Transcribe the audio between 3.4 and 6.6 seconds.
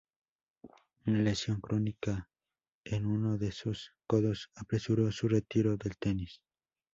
sus codos apresuró su retiro del tenis.